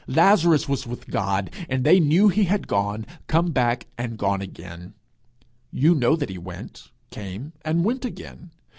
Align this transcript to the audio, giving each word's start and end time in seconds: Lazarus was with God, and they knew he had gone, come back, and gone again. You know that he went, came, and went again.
Lazarus 0.07 0.67
was 0.67 0.87
with 0.87 1.11
God, 1.11 1.51
and 1.69 1.83
they 1.83 1.99
knew 1.99 2.29
he 2.29 2.45
had 2.45 2.67
gone, 2.67 3.05
come 3.27 3.51
back, 3.51 3.85
and 3.99 4.17
gone 4.17 4.41
again. 4.41 4.95
You 5.69 5.93
know 5.93 6.15
that 6.15 6.31
he 6.31 6.39
went, 6.39 6.89
came, 7.11 7.53
and 7.63 7.85
went 7.85 8.03
again. 8.03 8.49